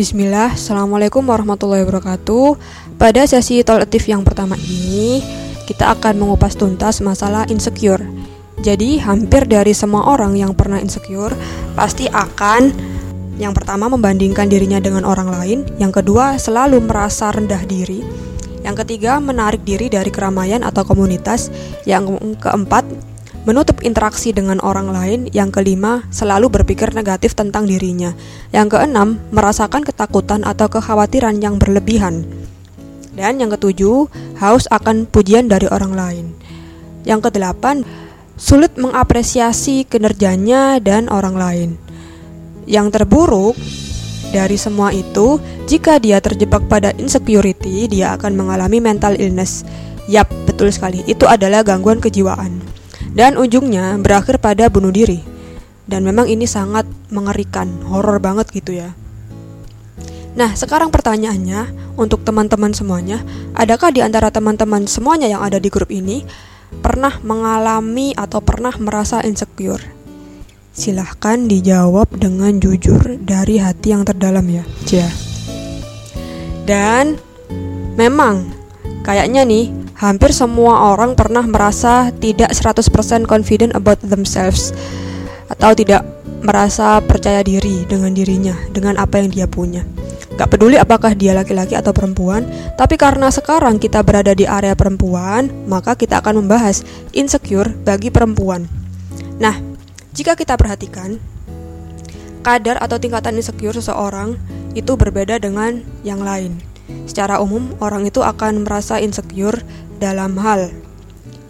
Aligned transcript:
Bismillah, 0.00 0.56
Assalamualaikum 0.56 1.20
warahmatullahi 1.28 1.84
wabarakatuh. 1.84 2.56
Pada 2.96 3.20
sesi 3.28 3.60
tolatif 3.60 4.08
yang 4.08 4.24
pertama 4.24 4.56
ini 4.56 5.20
Kita 5.68 5.92
akan 5.92 6.16
mengupas 6.16 6.56
tuntas 6.56 7.04
masalah 7.04 7.44
insecure. 7.52 8.00
Jadi 8.64 8.96
hampir 8.96 9.44
dari 9.44 9.76
semua 9.76 10.08
orang 10.08 10.40
yang 10.40 10.56
pernah 10.56 10.80
insecure 10.80 11.36
Pasti 11.76 12.08
akan 12.08 12.72
Yang 13.36 13.52
pertama 13.60 13.92
membandingkan 13.92 14.48
dirinya 14.48 14.80
dengan 14.80 15.04
orang 15.04 15.36
lain. 15.36 15.68
Yang 15.76 16.00
kedua 16.00 16.40
selalu 16.40 16.80
merasa 16.80 17.28
rendah 17.28 17.60
diri. 17.68 18.00
Yang 18.64 18.88
ketiga 18.88 19.20
menarik 19.20 19.60
diri 19.68 19.92
dari 19.92 20.08
keramaian 20.08 20.64
atau 20.64 20.80
komunitas. 20.80 21.52
Yang 21.84 22.16
keempat 22.40 22.88
menutup 23.48 23.80
interaksi 23.80 24.32
dengan 24.34 24.60
orang 24.60 24.92
lain. 24.92 25.20
Yang 25.32 25.60
kelima, 25.60 26.04
selalu 26.12 26.52
berpikir 26.60 26.92
negatif 26.92 27.32
tentang 27.32 27.64
dirinya. 27.64 28.12
Yang 28.52 28.76
keenam, 28.76 29.20
merasakan 29.32 29.84
ketakutan 29.84 30.44
atau 30.44 30.68
kekhawatiran 30.68 31.40
yang 31.40 31.56
berlebihan. 31.56 32.26
Dan 33.16 33.40
yang 33.42 33.52
ketujuh, 33.52 34.08
haus 34.40 34.64
akan 34.70 35.04
pujian 35.08 35.50
dari 35.50 35.66
orang 35.68 35.92
lain. 35.92 36.26
Yang 37.04 37.30
kedelapan, 37.30 37.82
sulit 38.36 38.76
mengapresiasi 38.76 39.88
kinerjanya 39.88 40.80
dan 40.80 41.08
orang 41.12 41.36
lain. 41.36 41.70
Yang 42.68 43.02
terburuk 43.02 43.56
dari 44.30 44.54
semua 44.54 44.94
itu, 44.94 45.42
jika 45.66 45.98
dia 45.98 46.22
terjebak 46.22 46.70
pada 46.70 46.94
insecurity, 46.96 47.90
dia 47.90 48.14
akan 48.14 48.36
mengalami 48.36 48.78
mental 48.78 49.18
illness. 49.18 49.66
Yap, 50.06 50.30
betul 50.46 50.70
sekali. 50.70 51.02
Itu 51.04 51.26
adalah 51.26 51.66
gangguan 51.66 51.98
kejiwaan 51.98 52.79
dan 53.14 53.34
ujungnya 53.38 53.98
berakhir 53.98 54.38
pada 54.38 54.70
bunuh 54.70 54.92
diri. 54.94 55.22
Dan 55.90 56.06
memang 56.06 56.30
ini 56.30 56.46
sangat 56.46 56.86
mengerikan, 57.10 57.82
horor 57.90 58.22
banget 58.22 58.46
gitu 58.54 58.78
ya. 58.78 58.94
Nah, 60.38 60.54
sekarang 60.54 60.94
pertanyaannya 60.94 61.94
untuk 61.98 62.22
teman-teman 62.22 62.70
semuanya, 62.70 63.18
adakah 63.58 63.90
di 63.90 63.98
antara 63.98 64.30
teman-teman 64.30 64.86
semuanya 64.86 65.26
yang 65.26 65.42
ada 65.42 65.58
di 65.58 65.66
grup 65.66 65.90
ini 65.90 66.22
pernah 66.78 67.18
mengalami 67.26 68.14
atau 68.14 68.38
pernah 68.38 68.70
merasa 68.78 69.18
insecure? 69.26 69.82
Silahkan 70.70 71.50
dijawab 71.50 72.14
dengan 72.14 72.62
jujur 72.62 73.18
dari 73.18 73.58
hati 73.58 73.90
yang 73.90 74.06
terdalam 74.06 74.46
ya. 74.46 74.62
Ja. 74.86 75.10
Dan 76.62 77.18
memang 77.98 78.46
kayaknya 79.02 79.42
nih 79.42 79.79
hampir 80.00 80.32
semua 80.32 80.96
orang 80.96 81.12
pernah 81.12 81.44
merasa 81.44 82.08
tidak 82.24 82.56
100% 82.56 83.28
confident 83.28 83.76
about 83.76 84.00
themselves 84.00 84.72
atau 85.52 85.76
tidak 85.76 86.00
merasa 86.40 87.04
percaya 87.04 87.44
diri 87.44 87.84
dengan 87.84 88.16
dirinya, 88.16 88.56
dengan 88.72 88.96
apa 88.96 89.20
yang 89.20 89.28
dia 89.28 89.44
punya. 89.44 89.84
Gak 90.40 90.56
peduli 90.56 90.80
apakah 90.80 91.12
dia 91.12 91.36
laki-laki 91.36 91.76
atau 91.76 91.92
perempuan, 91.92 92.48
tapi 92.80 92.96
karena 92.96 93.28
sekarang 93.28 93.76
kita 93.76 94.00
berada 94.00 94.32
di 94.32 94.48
area 94.48 94.72
perempuan, 94.72 95.52
maka 95.68 95.92
kita 95.92 96.24
akan 96.24 96.40
membahas 96.40 96.80
insecure 97.12 97.68
bagi 97.84 98.08
perempuan. 98.08 98.64
Nah, 99.36 99.60
jika 100.16 100.32
kita 100.32 100.56
perhatikan, 100.56 101.20
kadar 102.40 102.80
atau 102.80 102.96
tingkatan 102.96 103.36
insecure 103.36 103.76
seseorang 103.76 104.40
itu 104.72 104.96
berbeda 104.96 105.36
dengan 105.36 105.84
yang 106.00 106.24
lain. 106.24 106.69
Secara 107.04 107.42
umum, 107.42 107.74
orang 107.82 108.06
itu 108.06 108.22
akan 108.22 108.62
merasa 108.62 109.02
insecure 109.02 109.60
dalam 109.98 110.38
hal 110.38 110.70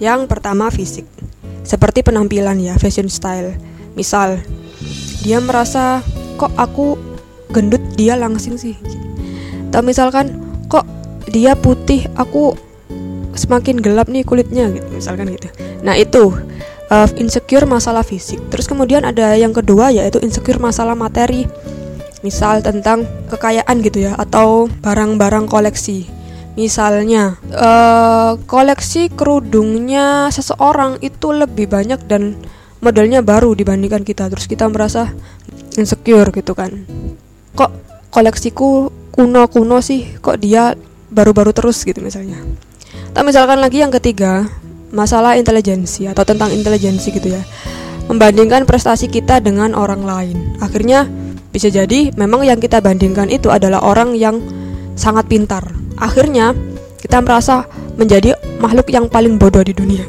yang 0.01 0.25
pertama 0.25 0.73
fisik, 0.73 1.05
seperti 1.61 2.01
penampilan 2.01 2.57
ya, 2.57 2.75
fashion 2.81 3.13
style. 3.13 3.53
Misal, 3.93 4.41
dia 5.21 5.39
merasa 5.45 6.01
kok 6.41 6.51
aku 6.57 6.97
gendut 7.53 7.85
dia 8.01 8.17
langsing 8.17 8.57
sih. 8.57 8.81
Atau 9.69 9.85
misalkan 9.85 10.41
kok 10.73 10.89
dia 11.29 11.53
putih 11.55 12.09
aku 12.17 12.57
semakin 13.37 13.79
gelap 13.79 14.09
nih 14.09 14.25
kulitnya 14.25 14.73
gitu, 14.73 14.89
misalkan 14.89 15.29
gitu. 15.31 15.53
Nah, 15.85 15.95
itu 16.01 16.33
uh, 16.91 17.09
insecure 17.21 17.69
masalah 17.69 18.03
fisik. 18.03 18.41
Terus 18.49 18.67
kemudian 18.67 19.07
ada 19.07 19.37
yang 19.37 19.55
kedua 19.55 19.93
yaitu 19.93 20.19
insecure 20.25 20.59
masalah 20.59 20.97
materi. 20.97 21.47
Misal 22.21 22.61
tentang 22.61 23.09
kekayaan 23.33 23.81
gitu 23.81 24.11
ya 24.11 24.13
atau 24.17 24.69
barang-barang 24.85 25.49
koleksi 25.49 26.21
Misalnya, 26.59 27.39
uh, 27.55 28.35
koleksi 28.51 29.07
kerudungnya 29.15 30.29
seseorang 30.35 30.99
itu 30.99 31.31
lebih 31.31 31.71
banyak 31.71 32.03
dan 32.11 32.35
modelnya 32.83 33.23
baru 33.23 33.55
dibandingkan 33.55 34.03
kita. 34.03 34.27
Terus 34.27 34.51
kita 34.51 34.67
merasa 34.67 35.15
insecure 35.79 36.35
gitu 36.35 36.53
kan. 36.59 36.85
Kok 37.55 37.71
koleksiku 38.11 38.91
kuno-kuno 39.15 39.79
sih? 39.79 40.19
Kok 40.19 40.37
dia 40.43 40.75
baru-baru 41.09 41.55
terus 41.55 41.81
gitu 41.87 42.03
misalnya. 42.03 42.43
Tak 43.15 43.23
misalkan 43.23 43.63
lagi 43.63 43.81
yang 43.81 43.95
ketiga, 43.95 44.45
masalah 44.91 45.39
intelijensi 45.39 46.11
atau 46.11 46.27
tentang 46.27 46.51
intelijensi 46.51 47.15
gitu 47.15 47.31
ya. 47.31 47.43
Membandingkan 48.11 48.67
prestasi 48.67 49.07
kita 49.07 49.39
dengan 49.39 49.71
orang 49.71 50.03
lain. 50.03 50.59
Akhirnya 50.59 51.07
bisa 51.51 51.71
jadi 51.71 52.15
memang 52.15 52.47
yang 52.47 52.59
kita 52.63 52.79
bandingkan 52.79 53.27
itu 53.31 53.51
adalah 53.51 53.83
orang 53.83 54.15
yang 54.15 54.39
sangat 54.95 55.27
pintar 55.27 55.67
akhirnya 56.01 56.57
kita 57.01 57.21
merasa 57.21 57.67
menjadi 57.97 58.37
makhluk 58.61 58.89
yang 58.93 59.09
paling 59.09 59.37
bodoh 59.41 59.65
di 59.65 59.77
dunia. 59.77 60.05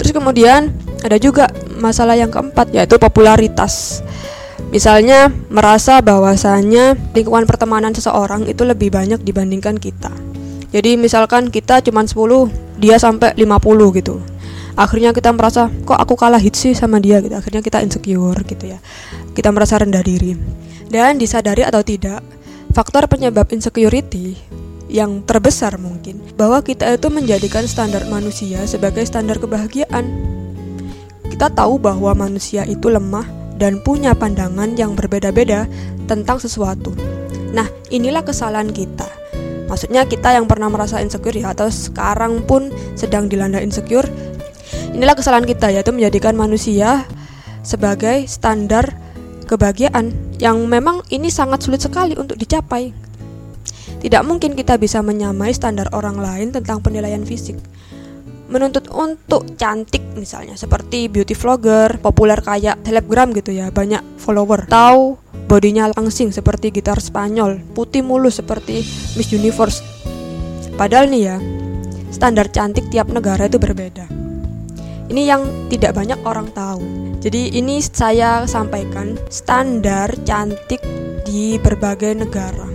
Terus 0.00 0.12
kemudian 0.16 0.72
ada 1.04 1.16
juga 1.20 1.48
masalah 1.80 2.16
yang 2.16 2.32
keempat 2.32 2.72
yaitu 2.72 2.96
popularitas. 2.96 4.04
Misalnya 4.72 5.32
merasa 5.48 6.00
bahwasanya 6.04 6.96
lingkungan 7.16 7.44
pertemanan 7.48 7.92
seseorang 7.96 8.44
itu 8.48 8.64
lebih 8.64 8.92
banyak 8.92 9.20
dibandingkan 9.24 9.76
kita. 9.80 10.12
Jadi 10.70 10.94
misalkan 10.94 11.50
kita 11.50 11.82
cuma 11.82 12.06
10, 12.06 12.14
dia 12.78 12.96
sampai 13.00 13.34
50 13.34 13.98
gitu. 13.98 14.22
Akhirnya 14.78 15.10
kita 15.10 15.34
merasa 15.34 15.66
kok 15.82 15.98
aku 15.98 16.14
kalah 16.14 16.38
hit 16.38 16.54
sih 16.54 16.72
sama 16.72 17.02
dia 17.02 17.18
gitu. 17.18 17.34
Akhirnya 17.34 17.60
kita 17.60 17.82
insecure 17.82 18.40
gitu 18.46 18.70
ya. 18.70 18.78
Kita 19.34 19.50
merasa 19.50 19.82
rendah 19.82 20.00
diri. 20.00 20.38
Dan 20.90 21.22
disadari 21.22 21.62
atau 21.62 21.86
tidak, 21.86 22.18
faktor 22.74 23.06
penyebab 23.06 23.46
insecurity 23.54 24.34
yang 24.90 25.22
terbesar 25.22 25.78
mungkin 25.78 26.18
bahwa 26.34 26.66
kita 26.66 26.90
itu 26.90 27.06
menjadikan 27.14 27.62
standar 27.70 28.10
manusia 28.10 28.66
sebagai 28.66 29.06
standar 29.06 29.38
kebahagiaan. 29.38 30.02
Kita 31.30 31.46
tahu 31.54 31.78
bahwa 31.78 32.10
manusia 32.26 32.66
itu 32.66 32.90
lemah 32.90 33.22
dan 33.54 33.78
punya 33.86 34.18
pandangan 34.18 34.74
yang 34.74 34.98
berbeda-beda 34.98 35.70
tentang 36.10 36.42
sesuatu. 36.42 36.90
Nah, 37.54 37.70
inilah 37.94 38.26
kesalahan 38.26 38.74
kita. 38.74 39.06
Maksudnya 39.70 40.10
kita 40.10 40.34
yang 40.34 40.50
pernah 40.50 40.66
merasa 40.66 40.98
insecure 40.98 41.38
ya 41.38 41.54
atau 41.54 41.70
sekarang 41.70 42.42
pun 42.42 42.74
sedang 42.98 43.30
dilanda 43.30 43.62
insecure. 43.62 44.10
Inilah 44.90 45.14
kesalahan 45.14 45.46
kita 45.46 45.70
yaitu 45.70 45.94
menjadikan 45.94 46.34
manusia 46.34 47.06
sebagai 47.62 48.26
standar 48.26 48.90
kebahagiaan 49.46 50.29
yang 50.40 50.56
memang 50.64 51.04
ini 51.12 51.28
sangat 51.28 51.60
sulit 51.60 51.84
sekali 51.84 52.16
untuk 52.16 52.40
dicapai. 52.40 52.90
Tidak 54.00 54.24
mungkin 54.24 54.56
kita 54.56 54.80
bisa 54.80 55.04
menyamai 55.04 55.52
standar 55.52 55.92
orang 55.92 56.16
lain 56.16 56.48
tentang 56.56 56.80
penilaian 56.80 57.20
fisik. 57.28 57.60
Menuntut 58.50 58.88
untuk 58.90 59.46
cantik 59.54 60.02
misalnya 60.16 60.56
seperti 60.56 61.06
beauty 61.06 61.36
vlogger, 61.36 62.00
populer 62.02 62.40
kayak 62.40 62.82
selebgram 62.82 63.30
gitu 63.36 63.54
ya, 63.54 63.68
banyak 63.70 64.00
follower. 64.18 64.66
Tahu 64.66 65.20
bodinya 65.46 65.92
langsing 65.92 66.32
seperti 66.32 66.72
gitar 66.74 66.98
Spanyol, 66.98 67.60
putih 67.76 68.02
mulus 68.02 68.40
seperti 68.40 68.82
Miss 69.14 69.30
Universe. 69.30 69.84
Padahal 70.74 71.12
nih 71.12 71.22
ya, 71.30 71.36
standar 72.10 72.48
cantik 72.48 72.88
tiap 72.88 73.12
negara 73.12 73.46
itu 73.46 73.60
berbeda. 73.60 74.29
Ini 75.10 75.22
yang 75.26 75.66
tidak 75.66 75.98
banyak 75.98 76.22
orang 76.22 76.54
tahu. 76.54 76.80
Jadi 77.18 77.58
ini 77.58 77.82
saya 77.82 78.46
sampaikan 78.46 79.18
standar 79.26 80.14
cantik 80.22 80.80
di 81.26 81.58
berbagai 81.58 82.14
negara 82.14 82.70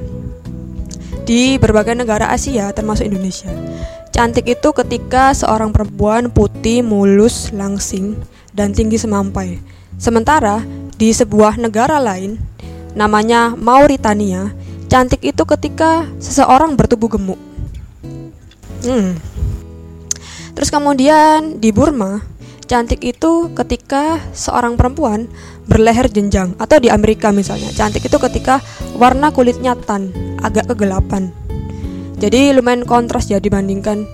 di 1.25 1.57
berbagai 1.57 1.97
negara 1.97 2.29
Asia 2.29 2.69
termasuk 2.71 3.09
Indonesia. 3.09 3.49
Cantik 4.13 4.47
itu 4.47 4.69
ketika 4.71 5.35
seorang 5.35 5.75
perempuan 5.75 6.31
putih, 6.31 6.85
mulus, 6.85 7.51
langsing, 7.51 8.15
dan 8.55 8.71
tinggi 8.71 8.95
semampai. 8.95 9.59
Sementara 9.99 10.63
di 10.95 11.11
sebuah 11.11 11.59
negara 11.59 11.99
lain, 11.99 12.39
namanya 12.95 13.51
Mauritania, 13.57 14.55
cantik 14.87 15.19
itu 15.25 15.43
ketika 15.43 16.07
seseorang 16.21 16.79
bertubuh 16.79 17.11
gemuk. 17.11 17.41
Hmm. 18.85 19.19
Terus 20.55 20.71
kemudian 20.71 21.59
di 21.59 21.75
Burma, 21.75 22.23
cantik 22.65 23.03
itu 23.03 23.51
ketika 23.51 24.23
seorang 24.31 24.79
perempuan 24.79 25.27
berleher 25.67 26.07
jenjang 26.07 26.55
atau 26.55 26.79
di 26.79 26.87
Amerika 26.87 27.35
misalnya, 27.35 27.69
cantik 27.75 28.07
itu 28.07 28.17
ketika 28.17 28.63
warna 28.95 29.35
kulitnya 29.35 29.75
tan 29.75 30.15
agak 30.39 30.71
kegelapan. 30.71 31.35
Jadi 32.15 32.55
lumayan 32.55 32.87
kontras 32.87 33.27
ya 33.27 33.43
dibandingkan 33.43 34.07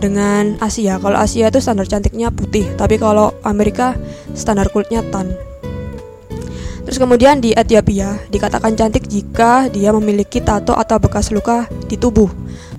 dengan 0.00 0.56
Asia. 0.58 0.96
Kalau 0.96 1.14
Asia 1.14 1.52
itu 1.52 1.60
standar 1.60 1.84
cantiknya 1.84 2.32
putih, 2.32 2.72
tapi 2.74 2.96
kalau 2.96 3.36
Amerika 3.44 3.94
standar 4.32 4.72
kulitnya 4.72 5.04
tan. 5.12 5.30
Terus 6.82 6.98
kemudian 6.98 7.38
di 7.38 7.54
Ethiopia 7.54 8.18
dikatakan 8.26 8.74
cantik 8.74 9.06
jika 9.06 9.70
dia 9.70 9.94
memiliki 9.94 10.42
tato 10.42 10.74
atau 10.74 10.98
bekas 10.98 11.30
luka 11.30 11.70
di 11.86 11.94
tubuh. 11.94 12.26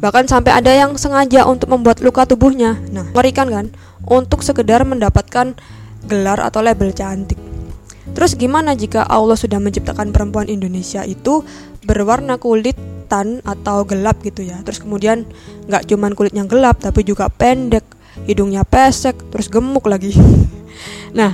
Bahkan 0.03 0.27
sampai 0.27 0.51
ada 0.51 0.67
yang 0.67 0.99
sengaja 0.99 1.47
untuk 1.47 1.71
membuat 1.71 2.03
luka 2.03 2.27
tubuhnya. 2.27 2.75
Nah, 2.91 3.07
mengerikan 3.15 3.47
kan? 3.47 3.71
Untuk 4.03 4.43
sekedar 4.43 4.83
mendapatkan 4.83 5.55
gelar 6.11 6.43
atau 6.43 6.59
label 6.59 6.91
cantik. 6.91 7.39
Terus 8.11 8.35
gimana 8.35 8.75
jika 8.75 9.07
Allah 9.07 9.39
sudah 9.39 9.63
menciptakan 9.63 10.11
perempuan 10.11 10.51
Indonesia 10.51 11.07
itu 11.07 11.47
berwarna 11.87 12.35
kulit 12.35 12.75
tan 13.07 13.39
atau 13.47 13.87
gelap 13.87 14.19
gitu 14.27 14.43
ya? 14.43 14.59
Terus 14.67 14.83
kemudian 14.83 15.23
nggak 15.71 15.87
cuman 15.87 16.11
kulitnya 16.11 16.43
gelap 16.51 16.83
tapi 16.83 17.07
juga 17.07 17.31
pendek, 17.31 17.87
hidungnya 18.27 18.67
pesek, 18.67 19.15
terus 19.31 19.47
gemuk 19.47 19.87
lagi. 19.87 20.11
nah, 21.17 21.31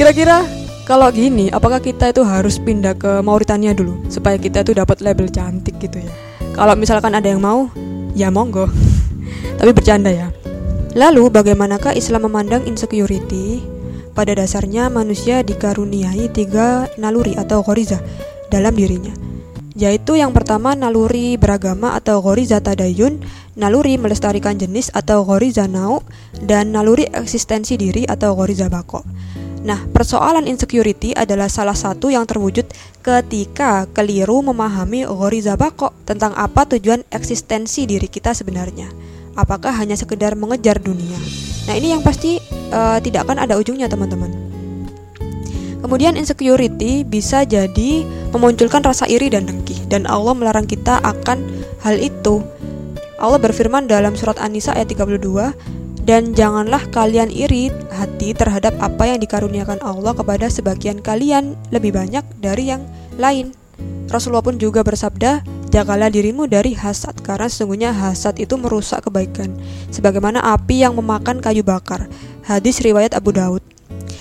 kira-kira 0.00 0.40
kalau 0.88 1.12
gini, 1.12 1.52
apakah 1.52 1.84
kita 1.84 2.16
itu 2.16 2.24
harus 2.24 2.56
pindah 2.56 2.96
ke 2.96 3.20
Mauritania 3.20 3.76
dulu 3.76 4.08
supaya 4.08 4.40
kita 4.40 4.64
itu 4.64 4.72
dapat 4.72 5.04
label 5.04 5.28
cantik 5.28 5.76
gitu 5.76 6.00
ya? 6.00 6.12
Kalau 6.56 6.72
misalkan 6.72 7.12
ada 7.12 7.28
yang 7.28 7.44
mau, 7.44 7.68
ya 8.16 8.32
monggo. 8.32 8.66
Tapi 9.60 9.70
bercanda 9.76 10.08
ya. 10.08 10.32
Lalu 10.96 11.28
bagaimanakah 11.28 11.92
Islam 11.92 12.32
memandang 12.32 12.64
insecurity? 12.64 13.60
Pada 14.16 14.32
dasarnya 14.32 14.88
manusia 14.88 15.44
dikaruniai 15.44 16.32
tiga 16.32 16.88
naluri 16.96 17.36
atau 17.36 17.60
goriza 17.60 18.00
dalam 18.48 18.72
dirinya 18.72 19.26
yaitu 19.76 20.16
yang 20.16 20.32
pertama 20.32 20.72
naluri 20.72 21.36
beragama 21.36 21.92
atau 21.92 22.24
goriza 22.24 22.64
tadayun, 22.64 23.20
naluri 23.60 24.00
melestarikan 24.00 24.56
jenis 24.56 24.88
atau 24.96 25.22
goriza 25.22 25.68
nau, 25.68 26.00
dan 26.40 26.72
naluri 26.72 27.04
eksistensi 27.12 27.76
diri 27.76 28.08
atau 28.08 28.32
goriza 28.32 28.72
bako. 28.72 29.04
Nah, 29.66 29.82
persoalan 29.90 30.46
insecurity 30.46 31.10
adalah 31.10 31.50
salah 31.50 31.74
satu 31.74 32.06
yang 32.06 32.22
terwujud 32.22 32.70
ketika 33.02 33.90
keliru 33.90 34.38
memahami 34.46 35.02
Ghoriza 35.02 35.58
Bako 35.58 35.90
tentang 36.06 36.38
apa 36.38 36.70
tujuan 36.70 37.02
eksistensi 37.10 37.82
diri 37.82 38.06
kita 38.06 38.30
sebenarnya. 38.30 38.86
Apakah 39.34 39.74
hanya 39.74 39.98
sekedar 39.98 40.38
mengejar 40.38 40.78
dunia? 40.78 41.18
Nah, 41.66 41.74
ini 41.74 41.90
yang 41.90 42.06
pasti 42.06 42.38
uh, 42.70 43.02
tidak 43.02 43.26
akan 43.26 43.42
ada 43.42 43.58
ujungnya, 43.58 43.90
teman-teman. 43.90 44.30
Kemudian 45.82 46.14
insecurity 46.14 47.02
bisa 47.02 47.42
jadi 47.42 48.06
memunculkan 48.30 48.86
rasa 48.86 49.10
iri 49.10 49.34
dan 49.34 49.50
dengki 49.50 49.86
dan 49.90 50.06
Allah 50.06 50.34
melarang 50.34 50.66
kita 50.66 51.02
akan 51.02 51.42
hal 51.82 51.98
itu. 51.98 52.42
Allah 53.18 53.42
berfirman 53.42 53.90
dalam 53.90 54.14
surat 54.14 54.38
An-Nisa 54.38 54.78
ayat 54.78 54.94
32, 54.94 55.20
dan 56.06 56.38
janganlah 56.38 56.86
kalian 56.94 57.34
iri 57.34 57.74
hati 57.90 58.30
terhadap 58.30 58.78
apa 58.78 59.10
yang 59.10 59.18
dikaruniakan 59.18 59.82
Allah 59.82 60.14
kepada 60.14 60.46
sebagian 60.46 61.02
kalian 61.02 61.58
lebih 61.74 61.90
banyak 61.90 62.22
dari 62.38 62.70
yang 62.70 62.86
lain. 63.18 63.50
Rasulullah 64.06 64.46
pun 64.46 64.56
juga 64.56 64.86
bersabda, 64.86 65.42
Jagalah 65.66 66.08
dirimu 66.08 66.46
dari 66.46 66.78
hasad, 66.78 67.20
karena 67.26 67.50
sesungguhnya 67.50 67.90
hasad 67.90 68.38
itu 68.38 68.54
merusak 68.54 69.02
kebaikan, 69.02 69.50
sebagaimana 69.90 70.40
api 70.54 70.86
yang 70.86 70.94
memakan 70.94 71.42
kayu 71.42 71.66
bakar. 71.66 72.06
Hadis 72.46 72.78
riwayat 72.80 73.12
Abu 73.18 73.34
Daud. 73.34 73.60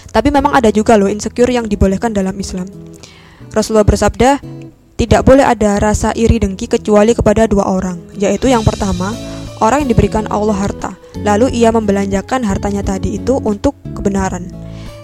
Tapi 0.10 0.34
memang 0.34 0.58
ada 0.58 0.74
juga 0.74 0.98
loh 0.98 1.06
insecure 1.06 1.54
yang 1.54 1.70
dibolehkan 1.70 2.12
dalam 2.12 2.34
Islam. 2.36 2.66
Rasulullah 3.54 3.88
bersabda, 3.88 4.42
tidak 4.98 5.22
boleh 5.22 5.46
ada 5.46 5.78
rasa 5.78 6.12
iri 6.18 6.42
dengki 6.42 6.66
kecuali 6.66 7.14
kepada 7.14 7.46
dua 7.46 7.70
orang, 7.70 8.04
yaitu 8.18 8.50
yang 8.50 8.66
pertama, 8.66 9.14
orang 9.62 9.86
yang 9.86 9.92
diberikan 9.92 10.26
Allah 10.32 10.56
harta, 10.56 10.96
lalu 11.22 11.52
ia 11.52 11.70
membelanjakan 11.72 12.44
hartanya 12.44 12.82
tadi 12.82 13.20
itu 13.20 13.40
untuk 13.44 13.76
kebenaran. 13.96 14.52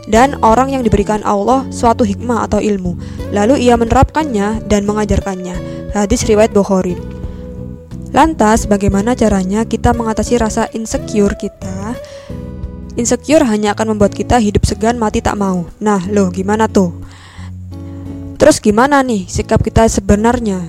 Dan 0.09 0.35
orang 0.41 0.73
yang 0.73 0.81
diberikan 0.81 1.21
Allah 1.21 1.69
suatu 1.69 2.01
hikmah 2.01 2.49
atau 2.49 2.57
ilmu, 2.57 2.97
lalu 3.31 3.61
ia 3.63 3.77
menerapkannya 3.77 4.65
dan 4.65 4.83
mengajarkannya. 4.83 5.55
Hadis 5.93 6.25
riwayat 6.25 6.51
Bukhari. 6.51 6.97
Lantas, 8.11 8.67
bagaimana 8.67 9.15
caranya 9.15 9.63
kita 9.63 9.95
mengatasi 9.95 10.35
rasa 10.41 10.67
insecure 10.75 11.37
kita? 11.39 11.95
Insecure 12.99 13.47
hanya 13.47 13.71
akan 13.71 13.95
membuat 13.95 14.11
kita 14.11 14.35
hidup 14.35 14.67
segan 14.67 14.99
mati 14.99 15.23
tak 15.23 15.39
mau. 15.39 15.63
Nah, 15.79 16.03
loh 16.11 16.27
gimana 16.27 16.67
tuh? 16.67 16.91
Terus 18.35 18.59
gimana 18.59 18.99
nih 18.99 19.29
sikap 19.29 19.63
kita 19.63 19.87
sebenarnya? 19.87 20.59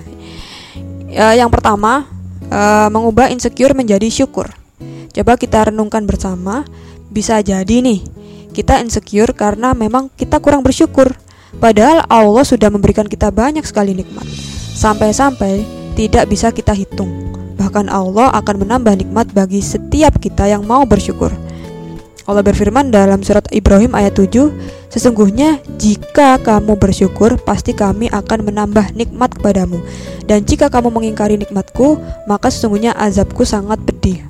Ya, 1.11 1.35
yang 1.35 1.51
pertama, 1.51 2.07
uh, 2.53 2.89
mengubah 2.93 3.33
insecure 3.33 3.73
menjadi 3.73 4.13
syukur. 4.13 4.53
Coba 5.13 5.41
kita 5.41 5.73
renungkan 5.73 6.05
bersama, 6.05 6.69
bisa 7.09 7.41
jadi 7.41 7.81
nih 7.81 8.05
kita 8.53 8.85
insecure 8.85 9.33
karena 9.33 9.73
memang 9.73 10.13
kita 10.13 10.37
kurang 10.39 10.61
bersyukur. 10.61 11.17
Padahal 11.57 12.05
Allah 12.09 12.45
sudah 12.45 12.69
memberikan 12.73 13.09
kita 13.09 13.29
banyak 13.29 13.65
sekali 13.65 13.93
nikmat. 13.93 14.25
Sampai-sampai 14.73 15.65
tidak 15.97 16.29
bisa 16.33 16.49
kita 16.49 16.73
hitung. 16.73 17.13
Bahkan 17.61 17.93
Allah 17.93 18.33
akan 18.41 18.65
menambah 18.65 19.05
nikmat 19.05 19.33
bagi 19.37 19.61
setiap 19.61 20.17
kita 20.17 20.49
yang 20.49 20.65
mau 20.65 20.89
bersyukur. 20.89 21.33
Allah 22.23 22.47
berfirman 22.47 22.95
dalam 22.95 23.23
surat 23.27 23.47
Ibrahim 23.51 23.99
ayat 23.99 24.15
7, 24.15 24.53
Sesungguhnya 24.93 25.57
jika 25.81 26.37
kamu 26.37 26.77
bersyukur, 26.77 27.41
pasti 27.41 27.73
kami 27.73 28.13
akan 28.13 28.45
menambah 28.45 28.93
nikmat 28.93 29.33
kepadamu. 29.41 29.81
Dan 30.29 30.45
jika 30.45 30.69
kamu 30.69 30.93
mengingkari 30.93 31.41
nikmatku, 31.41 31.97
maka 32.29 32.53
sesungguhnya 32.53 32.93
azabku 32.93 33.49
sangat 33.49 33.81
pedih. 33.89 34.21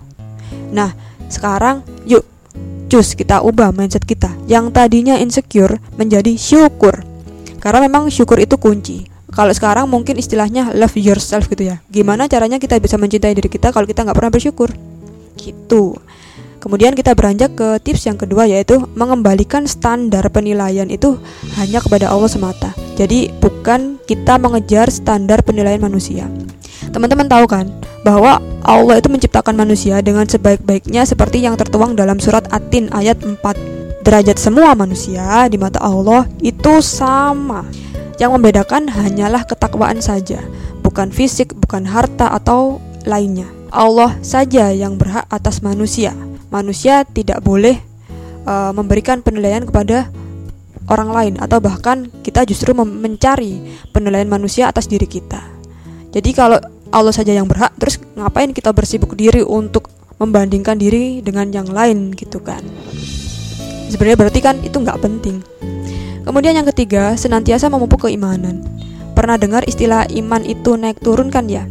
Nah, 0.70 0.94
sekarang 1.26 1.82
yuk, 2.06 2.22
cus 2.86 3.18
kita 3.18 3.42
ubah 3.42 3.74
mindset 3.74 4.06
kita. 4.06 4.30
Yang 4.46 4.70
tadinya 4.70 5.18
insecure 5.18 5.82
menjadi 5.98 6.38
syukur. 6.38 7.02
Karena 7.58 7.82
memang 7.82 8.06
syukur 8.06 8.38
itu 8.38 8.54
kunci. 8.54 9.10
Kalau 9.34 9.50
sekarang 9.50 9.90
mungkin 9.90 10.14
istilahnya 10.20 10.70
love 10.76 10.94
yourself 10.94 11.50
gitu 11.50 11.74
ya. 11.74 11.82
Gimana 11.90 12.30
caranya 12.30 12.62
kita 12.62 12.78
bisa 12.78 12.94
mencintai 13.00 13.34
diri 13.34 13.50
kita 13.50 13.74
kalau 13.74 13.88
kita 13.88 14.06
nggak 14.06 14.14
pernah 14.14 14.30
bersyukur? 14.30 14.70
Gitu. 15.34 15.96
Kemudian 16.62 16.94
kita 16.94 17.18
beranjak 17.18 17.58
ke 17.58 17.82
tips 17.82 18.06
yang 18.06 18.14
kedua 18.14 18.46
yaitu 18.46 18.78
mengembalikan 18.94 19.66
standar 19.66 20.22
penilaian 20.30 20.86
itu 20.86 21.18
hanya 21.58 21.82
kepada 21.82 22.06
Allah 22.06 22.30
semata. 22.30 22.70
Jadi 22.94 23.34
bukan 23.42 23.98
kita 24.06 24.38
mengejar 24.38 24.86
standar 24.94 25.42
penilaian 25.42 25.82
manusia. 25.82 26.30
Teman-teman 26.94 27.26
tahu 27.26 27.50
kan 27.50 27.66
bahwa 28.06 28.38
Allah 28.62 29.02
itu 29.02 29.10
menciptakan 29.10 29.58
manusia 29.58 29.98
dengan 30.06 30.22
sebaik-baiknya 30.22 31.02
seperti 31.02 31.42
yang 31.42 31.58
tertuang 31.58 31.98
dalam 31.98 32.22
surat 32.22 32.46
At-Tin 32.54 32.94
ayat 32.94 33.18
4. 33.26 34.06
Derajat 34.06 34.38
semua 34.38 34.78
manusia 34.78 35.50
di 35.50 35.58
mata 35.58 35.82
Allah 35.82 36.30
itu 36.38 36.78
sama. 36.78 37.66
Yang 38.22 38.38
membedakan 38.38 38.86
hanyalah 38.86 39.42
ketakwaan 39.50 39.98
saja, 39.98 40.38
bukan 40.78 41.10
fisik, 41.10 41.58
bukan 41.58 41.82
harta 41.90 42.30
atau 42.30 42.78
lainnya. 43.02 43.50
Allah 43.74 44.14
saja 44.22 44.70
yang 44.70 44.94
berhak 44.94 45.26
atas 45.26 45.58
manusia 45.58 46.14
manusia 46.52 47.02
tidak 47.08 47.40
boleh 47.40 47.80
uh, 48.44 48.70
memberikan 48.76 49.24
penilaian 49.24 49.64
kepada 49.64 50.12
orang 50.92 51.10
lain 51.10 51.34
atau 51.40 51.58
bahkan 51.58 52.12
kita 52.20 52.44
justru 52.44 52.76
mencari 52.76 53.72
penilaian 53.90 54.28
manusia 54.28 54.68
atas 54.68 54.84
diri 54.84 55.08
kita. 55.08 55.40
Jadi 56.12 56.30
kalau 56.36 56.60
Allah 56.92 57.14
saja 57.16 57.32
yang 57.32 57.48
berhak, 57.48 57.72
terus 57.80 57.96
ngapain 58.12 58.52
kita 58.52 58.68
bersibuk 58.76 59.16
diri 59.16 59.40
untuk 59.40 59.88
membandingkan 60.20 60.76
diri 60.76 61.24
dengan 61.24 61.48
yang 61.48 61.66
lain 61.72 62.12
gitu 62.12 62.44
kan? 62.44 62.60
Sebenarnya 63.88 64.18
berarti 64.20 64.40
kan 64.44 64.60
itu 64.60 64.76
nggak 64.76 65.00
penting. 65.00 65.40
Kemudian 66.22 66.54
yang 66.54 66.68
ketiga, 66.70 67.16
senantiasa 67.16 67.66
memupuk 67.72 68.06
keimanan. 68.06 68.62
Pernah 69.16 69.40
dengar 69.40 69.64
istilah 69.66 70.06
iman 70.12 70.44
itu 70.44 70.76
naik 70.76 71.00
turun 71.00 71.32
kan 71.32 71.48
ya? 71.48 71.66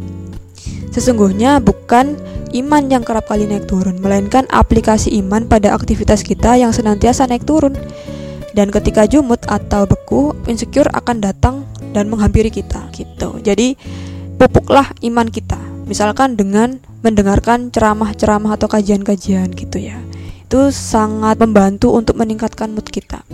Sesungguhnya 0.92 1.62
bukan 1.62 2.20
iman 2.52 2.82
yang 2.92 3.02
kerap 3.02 3.28
kali 3.28 3.48
naik 3.48 3.68
turun, 3.68 3.98
melainkan 3.98 4.44
aplikasi 4.52 5.12
iman 5.24 5.48
pada 5.48 5.72
aktivitas 5.72 6.20
kita 6.20 6.60
yang 6.60 6.70
senantiasa 6.70 7.24
naik 7.28 7.48
turun. 7.48 7.74
Dan 8.52 8.68
ketika 8.68 9.08
jumut 9.08 9.40
atau 9.48 9.88
beku, 9.88 10.36
insecure 10.44 10.88
akan 10.92 11.24
datang 11.24 11.64
dan 11.96 12.12
menghampiri 12.12 12.52
kita 12.52 12.92
gitu. 12.92 13.40
Jadi 13.40 13.80
pupuklah 14.36 14.92
iman 15.00 15.28
kita. 15.28 15.56
Misalkan 15.88 16.36
dengan 16.36 16.80
mendengarkan 17.00 17.72
ceramah-ceramah 17.72 18.54
atau 18.54 18.68
kajian-kajian 18.68 19.50
gitu 19.56 19.80
ya. 19.80 19.98
Itu 20.46 20.68
sangat 20.68 21.40
membantu 21.40 21.96
untuk 21.96 22.20
meningkatkan 22.20 22.76
mood 22.76 22.86
kita. 22.92 23.24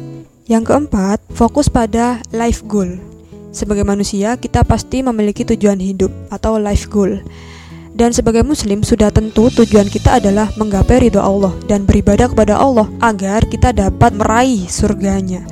Yang 0.49 0.71
keempat, 0.71 1.19
fokus 1.35 1.69
pada 1.69 2.23
life 2.31 2.65
goal. 2.65 2.97
Sebagai 3.51 3.83
manusia, 3.83 4.39
kita 4.39 4.63
pasti 4.63 5.03
memiliki 5.03 5.45
tujuan 5.45 5.83
hidup 5.83 6.15
atau 6.31 6.57
life 6.57 6.87
goal. 6.89 7.21
Dan 7.99 8.14
sebagai 8.14 8.47
muslim 8.47 8.87
sudah 8.87 9.11
tentu 9.11 9.50
tujuan 9.50 9.90
kita 9.90 10.23
adalah 10.23 10.55
menggapai 10.55 11.11
ridho 11.11 11.19
Allah 11.19 11.50
dan 11.67 11.83
beribadah 11.83 12.31
kepada 12.31 12.55
Allah 12.55 12.87
agar 13.02 13.43
kita 13.50 13.75
dapat 13.75 14.14
meraih 14.14 14.71
surganya. 14.71 15.43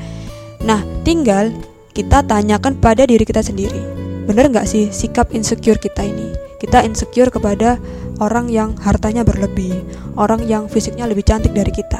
Nah, 0.63 0.87
tinggal 1.03 1.51
kita 1.91 2.23
tanyakan 2.23 2.79
pada 2.79 3.03
diri 3.03 3.27
kita 3.27 3.43
sendiri. 3.43 3.83
Benar 4.31 4.55
nggak 4.55 4.63
sih 4.63 4.95
sikap 4.95 5.35
insecure 5.35 5.83
kita 5.83 6.07
ini? 6.07 6.31
Kita 6.63 6.87
insecure 6.87 7.35
kepada 7.35 7.83
orang 8.23 8.47
yang 8.47 8.79
hartanya 8.79 9.27
berlebih, 9.27 9.83
orang 10.15 10.47
yang 10.47 10.71
fisiknya 10.71 11.11
lebih 11.11 11.27
cantik 11.27 11.51
dari 11.51 11.75
kita. 11.75 11.99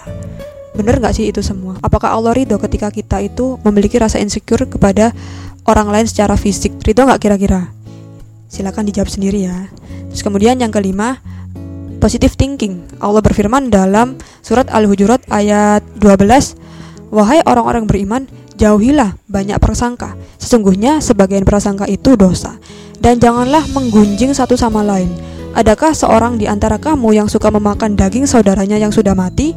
Bener 0.79 1.03
nggak 1.03 1.15
sih 1.19 1.27
itu 1.27 1.43
semua? 1.43 1.75
Apakah 1.83 2.15
Allah 2.15 2.31
ridho 2.31 2.55
ketika 2.63 2.95
kita 2.95 3.19
itu 3.19 3.59
memiliki 3.67 3.99
rasa 3.99 4.23
insecure 4.23 4.63
kepada 4.71 5.11
orang 5.67 5.91
lain 5.91 6.07
secara 6.07 6.39
fisik? 6.39 6.79
Ridho 6.87 7.03
nggak 7.03 7.19
kira-kira? 7.19 7.76
Silakan 8.47 8.87
dijawab 8.87 9.11
sendiri 9.11 9.47
ya. 9.47 9.67
Terus 10.11 10.23
kemudian 10.23 10.57
yang 10.59 10.71
kelima, 10.71 11.19
positive 11.99 12.35
thinking. 12.39 12.87
Allah 13.03 13.21
berfirman 13.21 13.69
dalam 13.69 14.17
surat 14.41 14.71
Al-Hujurat 14.71 15.23
ayat 15.29 15.83
12, 15.99 16.55
"Wahai 17.11 17.43
orang-orang 17.43 17.91
beriman, 17.91 18.31
jauhilah 18.55 19.19
banyak 19.27 19.59
prasangka. 19.59 20.15
Sesungguhnya 20.39 21.03
sebagian 21.03 21.43
prasangka 21.43 21.91
itu 21.91 22.15
dosa. 22.15 22.57
Dan 22.97 23.19
janganlah 23.19 23.67
menggunjing 23.75 24.33
satu 24.33 24.55
sama 24.55 24.87
lain." 24.87 25.11
Adakah 25.57 25.97
seorang 25.97 26.37
di 26.37 26.45
antara 26.45 26.77
kamu 26.77 27.17
yang 27.17 27.29
suka 27.33 27.49
memakan 27.49 27.97
daging 27.97 28.29
saudaranya 28.29 28.77
yang 28.77 28.93
sudah 28.93 29.17
mati? 29.17 29.57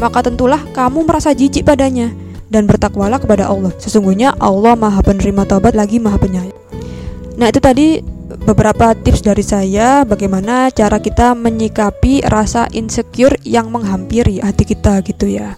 Maka 0.00 0.24
tentulah 0.24 0.58
kamu 0.72 1.04
merasa 1.04 1.36
jijik 1.36 1.68
padanya 1.68 2.10
dan 2.48 2.64
bertakwalah 2.64 3.20
kepada 3.20 3.52
Allah. 3.52 3.70
Sesungguhnya 3.76 4.32
Allah 4.40 4.72
Maha 4.72 5.04
Penerima 5.04 5.44
Taubat 5.44 5.76
lagi 5.76 6.00
Maha 6.00 6.16
Penyayang. 6.16 6.56
Nah, 7.36 7.50
itu 7.50 7.60
tadi 7.60 8.00
beberapa 8.44 8.92
tips 8.92 9.24
dari 9.24 9.40
saya 9.40 10.04
bagaimana 10.04 10.68
cara 10.68 11.00
kita 11.00 11.32
menyikapi 11.32 12.20
rasa 12.28 12.68
insecure 12.76 13.40
yang 13.40 13.72
menghampiri 13.72 14.44
hati 14.44 14.68
kita 14.68 15.00
gitu 15.00 15.32
ya. 15.32 15.56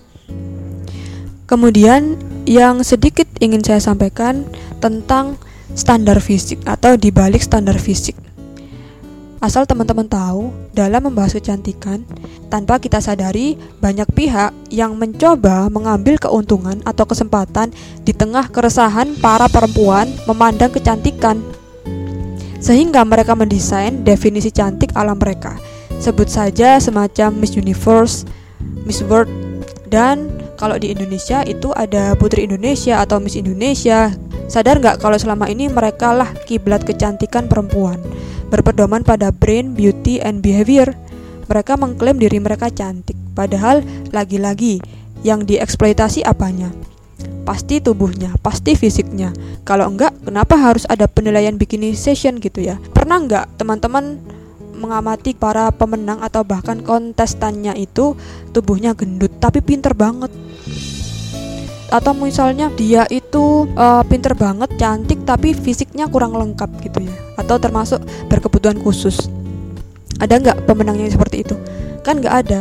Kemudian 1.51 2.19
yang 2.47 2.87
sedikit 2.87 3.27
ingin 3.43 3.63
saya 3.63 3.83
sampaikan 3.83 4.47
tentang 4.79 5.35
standar 5.75 6.23
fisik 6.23 6.63
atau 6.67 6.95
dibalik 6.95 7.43
standar 7.43 7.75
fisik. 7.79 8.15
Asal 9.37 9.69
teman-teman 9.69 10.09
tahu, 10.09 10.49
dalam 10.73 11.07
membahas 11.07 11.37
kecantikan, 11.37 12.03
tanpa 12.49 12.81
kita 12.81 13.05
sadari, 13.05 13.55
banyak 13.85 14.09
pihak 14.17 14.51
yang 14.73 14.97
mencoba 14.97 15.69
mengambil 15.69 16.17
keuntungan 16.17 16.81
atau 16.89 17.05
kesempatan 17.05 17.71
di 18.03 18.17
tengah 18.17 18.49
keresahan 18.49 19.13
para 19.21 19.47
perempuan 19.47 20.09
memandang 20.25 20.73
kecantikan. 20.73 21.39
Sehingga 22.67 23.07
mereka 23.07 23.39
mendesain 23.39 24.03
definisi 24.03 24.51
cantik 24.51 24.91
ala 24.99 25.15
mereka. 25.15 25.55
Sebut 26.03 26.27
saja 26.27 26.83
semacam 26.83 27.39
Miss 27.39 27.55
Universe, 27.55 28.27
Miss 28.83 29.07
World, 29.07 29.31
dan 29.87 30.27
kalau 30.59 30.75
di 30.75 30.91
Indonesia 30.91 31.47
itu 31.47 31.71
ada 31.79 32.19
Putri 32.19 32.43
Indonesia 32.43 32.99
atau 32.99 33.23
Miss 33.23 33.39
Indonesia. 33.39 34.11
Sadar 34.51 34.83
nggak 34.83 34.99
kalau 34.99 35.15
selama 35.15 35.47
ini 35.47 35.71
mereka 35.71 36.11
lah 36.11 36.35
kiblat 36.43 36.83
kecantikan 36.83 37.47
perempuan? 37.47 38.03
berpedoman 38.49 39.03
pada 39.03 39.35
brain, 39.35 39.75
beauty, 39.75 40.23
and 40.23 40.41
behavior. 40.41 40.95
Mereka 41.47 41.79
mengklaim 41.79 42.19
diri 42.19 42.43
mereka 42.43 42.71
cantik, 42.71 43.15
padahal 43.35 43.83
lagi-lagi 44.11 44.83
yang 45.23 45.47
dieksploitasi 45.47 46.27
apanya? 46.27 46.71
Pasti 47.47 47.79
tubuhnya, 47.79 48.35
pasti 48.43 48.75
fisiknya. 48.75 49.31
Kalau 49.63 49.87
enggak, 49.87 50.15
kenapa 50.27 50.59
harus 50.59 50.83
ada 50.91 51.07
penilaian 51.07 51.55
bikini 51.55 51.95
session 51.95 52.43
gitu 52.43 52.63
ya? 52.63 52.79
Pernah 52.91 53.23
enggak 53.23 53.45
teman-teman 53.55 54.19
mengamati 54.77 55.33
para 55.33 55.73
pemenang 55.73 56.21
atau 56.21 56.45
bahkan 56.45 56.85
kontestannya 56.85 57.73
itu 57.81 58.13
tubuhnya 58.53 58.93
gendut 58.93 59.33
tapi 59.41 59.65
pinter 59.65 59.97
banget 59.97 60.29
atau 61.91 62.13
misalnya 62.19 62.67
dia 62.75 63.07
itu 63.09 63.71
uh, 63.79 64.03
pinter 64.07 64.35
banget, 64.35 64.75
cantik 64.75 65.23
tapi 65.23 65.55
fisiknya 65.55 66.11
kurang 66.11 66.35
lengkap 66.35 66.71
gitu 66.83 66.99
ya, 67.07 67.15
atau 67.39 67.57
termasuk 67.63 68.03
berkebutuhan 68.27 68.79
khusus. 68.83 69.31
Ada 70.19 70.43
nggak 70.43 70.59
pemenangnya 70.67 71.13
seperti 71.13 71.47
itu? 71.47 71.55
Kan 72.03 72.19
nggak 72.19 72.37
ada. 72.47 72.61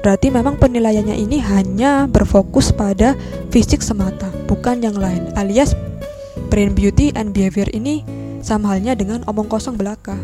Berarti 0.00 0.30
memang 0.30 0.56
penilaiannya 0.56 1.16
ini 1.18 1.42
hanya 1.42 2.06
berfokus 2.06 2.70
pada 2.70 3.18
fisik 3.50 3.82
semata, 3.82 4.30
bukan 4.46 4.78
yang 4.82 4.94
lain. 4.94 5.30
Alias 5.34 5.74
brain 6.48 6.72
beauty 6.72 7.12
and 7.18 7.34
behavior 7.34 7.68
ini 7.74 8.06
sama 8.40 8.72
halnya 8.74 8.94
dengan 8.94 9.26
omong 9.26 9.50
kosong 9.50 9.74
belaka. 9.74 10.16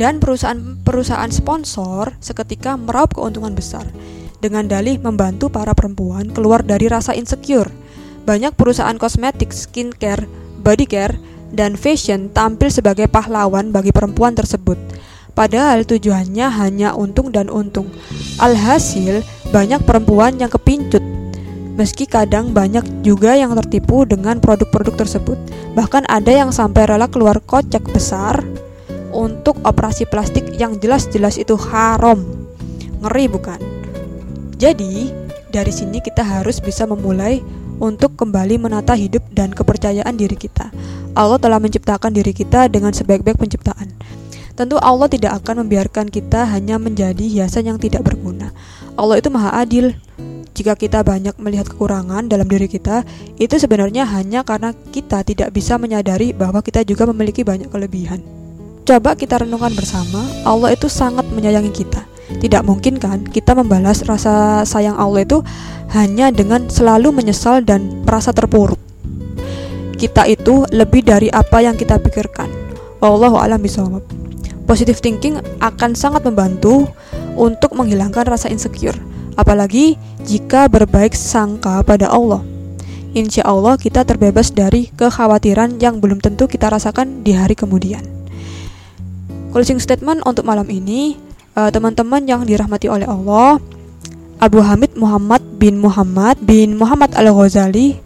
Dan 0.00 0.16
perusahaan-perusahaan 0.16 1.28
sponsor 1.28 2.16
seketika 2.24 2.80
meraup 2.80 3.12
keuntungan 3.12 3.52
besar 3.52 3.84
dengan 4.40 4.64
dalih 4.64 4.96
membantu 4.96 5.52
para 5.52 5.76
perempuan 5.76 6.32
keluar 6.32 6.64
dari 6.64 6.88
rasa 6.88 7.12
insecure. 7.12 7.68
Banyak 8.24 8.56
perusahaan 8.56 8.96
kosmetik, 8.96 9.52
skincare, 9.52 10.24
body 10.64 10.88
care, 10.88 11.20
dan 11.52 11.76
fashion 11.76 12.32
tampil 12.32 12.72
sebagai 12.72 13.12
pahlawan 13.12 13.74
bagi 13.74 13.92
perempuan 13.92 14.32
tersebut. 14.32 14.78
Padahal 15.40 15.88
tujuannya 15.88 16.52
hanya 16.52 16.92
untung 16.92 17.32
dan 17.32 17.48
untung. 17.48 17.88
Alhasil, 18.36 19.24
banyak 19.48 19.80
perempuan 19.88 20.36
yang 20.36 20.52
kepincut. 20.52 21.00
Meski 21.80 22.04
kadang 22.04 22.52
banyak 22.52 22.84
juga 23.00 23.32
yang 23.40 23.56
tertipu 23.56 24.04
dengan 24.04 24.36
produk-produk 24.36 25.00
tersebut. 25.00 25.40
Bahkan 25.72 26.12
ada 26.12 26.28
yang 26.28 26.52
sampai 26.52 26.84
rela 26.92 27.08
keluar 27.08 27.40
kocek 27.40 27.88
besar 27.88 28.44
untuk 29.16 29.56
operasi 29.64 30.04
plastik 30.04 30.44
yang 30.60 30.76
jelas-jelas 30.76 31.40
itu 31.40 31.56
haram. 31.56 32.20
Ngeri 33.00 33.32
bukan? 33.32 33.60
Jadi, 34.60 35.08
dari 35.48 35.72
sini 35.72 36.04
kita 36.04 36.20
harus 36.20 36.60
bisa 36.60 36.84
memulai 36.84 37.40
untuk 37.80 38.12
kembali 38.12 38.60
menata 38.60 38.92
hidup 38.92 39.24
dan 39.32 39.56
kepercayaan 39.56 40.20
diri 40.20 40.36
kita. 40.36 40.68
Allah 41.16 41.40
telah 41.40 41.56
menciptakan 41.56 42.12
diri 42.12 42.36
kita 42.36 42.68
dengan 42.68 42.92
sebaik-baik 42.92 43.40
penciptaan. 43.40 44.19
Tentu 44.60 44.76
Allah 44.76 45.08
tidak 45.08 45.40
akan 45.40 45.64
membiarkan 45.64 46.12
kita 46.12 46.44
hanya 46.44 46.76
menjadi 46.76 47.24
hiasan 47.24 47.64
yang 47.64 47.80
tidak 47.80 48.04
berguna. 48.04 48.52
Allah 48.92 49.16
itu 49.16 49.32
maha 49.32 49.56
adil. 49.56 49.96
Jika 50.52 50.76
kita 50.76 51.00
banyak 51.00 51.32
melihat 51.40 51.64
kekurangan 51.64 52.28
dalam 52.28 52.44
diri 52.44 52.68
kita, 52.68 53.00
itu 53.40 53.56
sebenarnya 53.56 54.04
hanya 54.04 54.44
karena 54.44 54.76
kita 54.92 55.24
tidak 55.24 55.56
bisa 55.56 55.80
menyadari 55.80 56.36
bahwa 56.36 56.60
kita 56.60 56.84
juga 56.84 57.08
memiliki 57.08 57.40
banyak 57.40 57.72
kelebihan. 57.72 58.20
Coba 58.84 59.16
kita 59.16 59.40
renungkan 59.40 59.72
bersama, 59.72 60.28
Allah 60.44 60.76
itu 60.76 60.92
sangat 60.92 61.24
menyayangi 61.32 61.72
kita. 61.72 62.04
Tidak 62.28 62.60
mungkin 62.60 63.00
kan 63.00 63.24
kita 63.24 63.56
membalas 63.56 64.04
rasa 64.04 64.60
sayang 64.68 65.00
Allah 65.00 65.24
itu 65.24 65.40
hanya 65.96 66.28
dengan 66.28 66.68
selalu 66.68 67.16
menyesal 67.16 67.64
dan 67.64 68.04
merasa 68.04 68.28
terpuruk. 68.36 68.76
Kita 69.96 70.28
itu 70.28 70.68
lebih 70.68 71.08
dari 71.08 71.32
apa 71.32 71.64
yang 71.64 71.80
kita 71.80 71.96
pikirkan. 71.96 72.52
Wallahu 73.00 73.40
a'lam 73.40 73.64
bishawab. 73.64 74.19
Positive 74.70 75.02
thinking 75.02 75.42
akan 75.58 75.98
sangat 75.98 76.22
membantu 76.22 76.86
untuk 77.34 77.74
menghilangkan 77.74 78.30
rasa 78.30 78.46
insecure, 78.46 78.94
apalagi 79.34 79.98
jika 80.22 80.70
berbaik 80.70 81.18
sangka 81.18 81.82
pada 81.82 82.06
Allah. 82.06 82.38
Insya 83.10 83.42
Allah 83.42 83.74
kita 83.74 84.06
terbebas 84.06 84.54
dari 84.54 84.94
kekhawatiran 84.94 85.82
yang 85.82 85.98
belum 85.98 86.22
tentu 86.22 86.46
kita 86.46 86.70
rasakan 86.70 87.26
di 87.26 87.34
hari 87.34 87.58
kemudian. 87.58 88.06
Closing 89.50 89.82
statement 89.82 90.22
untuk 90.22 90.46
malam 90.46 90.70
ini, 90.70 91.18
Eh, 91.50 91.70
teman-teman 91.74 92.22
yang 92.30 92.46
dirahmati 92.46 92.86
oleh 92.86 93.10
Allah, 93.10 93.58
Abu 94.38 94.62
Hamid 94.62 94.94
Muhammad 94.94 95.42
bin 95.58 95.82
Muhammad 95.82 96.38
bin 96.38 96.78
Muhammad 96.78 97.10
Al-Ghazali 97.12 97.98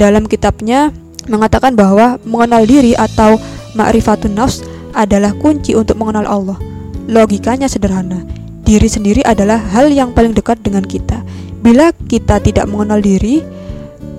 dalam 0.00 0.24
kitabnya 0.24 0.88
mengatakan 1.28 1.76
bahwa 1.76 2.16
mengenal 2.24 2.64
diri 2.64 2.96
atau 2.96 3.36
ma'rifatun 3.76 4.32
nafs 4.32 4.64
adalah 4.96 5.36
kunci 5.36 5.76
untuk 5.76 6.00
mengenal 6.00 6.24
Allah. 6.24 6.58
Logikanya 7.06 7.68
sederhana. 7.68 8.24
Diri 8.66 8.88
sendiri 8.90 9.22
adalah 9.22 9.60
hal 9.60 9.92
yang 9.92 10.10
paling 10.10 10.34
dekat 10.34 10.58
dengan 10.64 10.82
kita. 10.82 11.22
Bila 11.62 11.94
kita 12.10 12.42
tidak 12.42 12.66
mengenal 12.66 12.98
diri, 12.98 13.44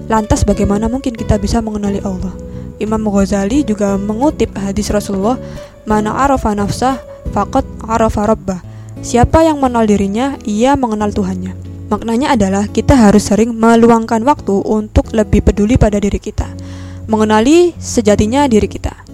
lantas 0.07 0.48
bagaimana 0.48 0.88
mungkin 0.88 1.17
kita 1.17 1.36
bisa 1.41 1.60
mengenali 1.60 2.00
Allah? 2.05 2.31
Imam 2.77 3.01
Ghazali 3.10 3.65
juga 3.65 3.98
mengutip 3.98 4.53
hadis 4.55 4.93
Rasulullah, 4.93 5.36
"Mana 5.84 6.13
arafa 6.13 6.53
nafsah 6.53 7.01
faqad 7.34 7.65
arafa 7.84 8.29
rabbah." 8.29 8.62
Siapa 9.01 9.43
yang 9.43 9.60
mengenal 9.60 9.89
dirinya, 9.89 10.38
ia 10.46 10.77
mengenal 10.77 11.12
Tuhannya. 11.12 11.53
Maknanya 11.88 12.36
adalah 12.36 12.67
kita 12.67 13.00
harus 13.00 13.31
sering 13.31 13.55
meluangkan 13.55 14.19
waktu 14.27 14.60
untuk 14.67 15.15
lebih 15.15 15.39
peduli 15.39 15.79
pada 15.79 16.03
diri 16.03 16.19
kita, 16.19 16.48
mengenali 17.07 17.72
sejatinya 17.79 18.43
diri 18.51 18.67
kita, 18.67 19.07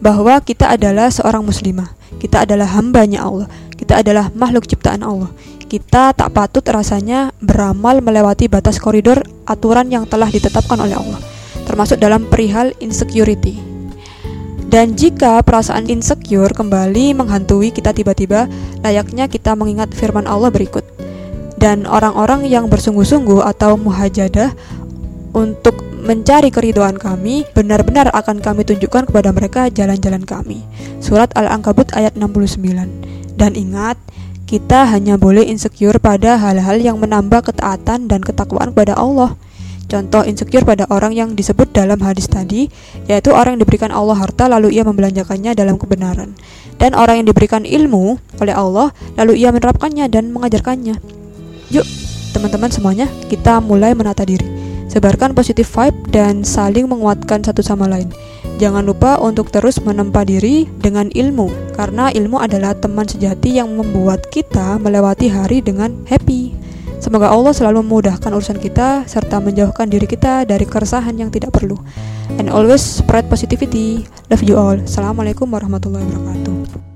bahwa 0.00 0.40
kita 0.40 0.74
adalah 0.74 1.12
seorang 1.12 1.44
muslimah, 1.44 1.92
kita 2.18 2.48
adalah 2.48 2.66
hambanya 2.74 3.28
Allah, 3.28 3.48
kita 3.76 4.00
adalah 4.00 4.32
makhluk 4.32 4.64
ciptaan 4.66 5.04
Allah. 5.04 5.30
Kita 5.70 6.10
tak 6.10 6.34
patut 6.34 6.66
rasanya 6.66 7.30
beramal 7.38 8.02
melewati 8.02 8.50
batas 8.50 8.82
koridor 8.82 9.22
aturan 9.46 9.86
yang 9.86 10.02
telah 10.02 10.26
ditetapkan 10.26 10.74
oleh 10.82 10.98
Allah, 10.98 11.20
termasuk 11.62 12.02
dalam 12.02 12.26
perihal 12.26 12.74
insecurity. 12.82 13.70
Dan 14.70 14.94
jika 14.94 15.42
perasaan 15.42 15.90
insecure 15.90 16.54
kembali 16.54 17.14
menghantui 17.14 17.74
kita 17.74 17.90
tiba-tiba, 17.90 18.46
layaknya 18.82 19.26
kita 19.26 19.58
mengingat 19.58 19.90
firman 19.90 20.30
Allah 20.30 20.50
berikut. 20.50 20.86
Dan 21.58 21.90
orang-orang 21.90 22.46
yang 22.46 22.70
bersungguh-sungguh 22.70 23.42
atau 23.42 23.74
muhajadah 23.74 24.54
untuk 25.34 25.89
mencari 26.00 26.48
keridoan 26.48 26.96
kami, 26.96 27.44
benar-benar 27.52 28.08
akan 28.12 28.40
kami 28.40 28.64
tunjukkan 28.64 29.08
kepada 29.08 29.30
mereka 29.30 29.68
jalan-jalan 29.68 30.24
kami. 30.24 30.64
Surat 30.98 31.32
Al-Ankabut 31.36 31.92
ayat 31.92 32.16
69. 32.16 33.36
Dan 33.36 33.52
ingat, 33.56 33.96
kita 34.50 34.88
hanya 34.90 35.14
boleh 35.14 35.46
insecure 35.46 36.02
pada 36.02 36.34
hal-hal 36.34 36.82
yang 36.82 36.98
menambah 36.98 37.52
ketaatan 37.52 38.10
dan 38.10 38.20
ketakwaan 38.20 38.74
kepada 38.74 38.98
Allah. 38.98 39.38
Contoh 39.90 40.22
insecure 40.22 40.62
pada 40.62 40.86
orang 40.86 41.14
yang 41.14 41.34
disebut 41.34 41.74
dalam 41.74 41.98
hadis 42.02 42.30
tadi, 42.30 42.70
yaitu 43.10 43.34
orang 43.34 43.58
yang 43.58 43.62
diberikan 43.66 43.90
Allah 43.90 44.18
harta 44.18 44.46
lalu 44.46 44.74
ia 44.78 44.86
membelanjakannya 44.86 45.54
dalam 45.54 45.78
kebenaran. 45.78 46.34
Dan 46.78 46.94
orang 46.94 47.22
yang 47.22 47.26
diberikan 47.30 47.66
ilmu 47.66 48.18
oleh 48.38 48.54
Allah 48.54 48.94
lalu 49.18 49.38
ia 49.42 49.50
menerapkannya 49.50 50.06
dan 50.06 50.30
mengajarkannya. 50.30 50.94
Yuk, 51.74 51.86
teman-teman 52.34 52.70
semuanya, 52.70 53.06
kita 53.26 53.58
mulai 53.58 53.94
menata 53.94 54.22
diri. 54.22 54.59
Sebarkan 54.90 55.38
positif 55.38 55.70
vibe 55.70 56.10
dan 56.10 56.42
saling 56.42 56.90
menguatkan 56.90 57.46
satu 57.46 57.62
sama 57.62 57.86
lain. 57.86 58.10
Jangan 58.58 58.82
lupa 58.82 59.22
untuk 59.22 59.54
terus 59.54 59.78
menempa 59.78 60.26
diri 60.26 60.66
dengan 60.82 61.06
ilmu, 61.14 61.46
karena 61.78 62.10
ilmu 62.10 62.42
adalah 62.42 62.74
teman 62.74 63.06
sejati 63.06 63.56
yang 63.62 63.70
membuat 63.72 64.26
kita 64.34 64.82
melewati 64.82 65.30
hari 65.30 65.62
dengan 65.62 65.94
happy. 66.10 66.58
Semoga 66.98 67.32
Allah 67.32 67.54
selalu 67.54 67.86
memudahkan 67.86 68.28
urusan 68.28 68.60
kita 68.60 69.08
serta 69.08 69.40
menjauhkan 69.40 69.88
diri 69.88 70.04
kita 70.04 70.44
dari 70.44 70.68
keresahan 70.68 71.16
yang 71.16 71.32
tidak 71.32 71.54
perlu. 71.54 71.78
And 72.36 72.52
always 72.52 72.82
spread 72.82 73.30
positivity. 73.30 74.04
Love 74.28 74.44
you 74.44 74.58
all. 74.58 74.76
Assalamualaikum 74.76 75.48
warahmatullahi 75.48 76.04
wabarakatuh. 76.04 76.89